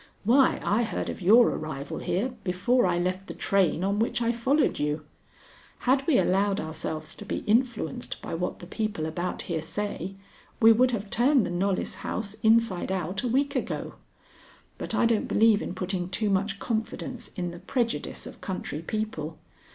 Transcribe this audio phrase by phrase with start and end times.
[0.23, 4.31] Why, I heard of your arrival here before I left the train on which I
[4.31, 5.05] followed you.
[5.81, 10.15] Had we allowed ourselves to be influenced by what the people about here say,
[10.59, 13.93] we would have turned the Knollys house inside out a week ago.
[14.79, 19.37] But I don't believe in putting too much confidence in the prejudice of country people.